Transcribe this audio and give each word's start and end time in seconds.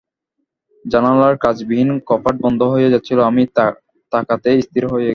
জানালার 0.85 1.35
কাঁচবিহীন 1.43 1.89
কপাট 2.09 2.35
বন্ধ 2.45 2.61
হয়ে 2.73 2.91
যাচ্ছিল, 2.93 3.19
আমি 3.29 3.43
তাকাতেই 4.13 4.59
স্থির 4.65 4.83
হয়ে 4.85 5.01
গেল। 5.01 5.09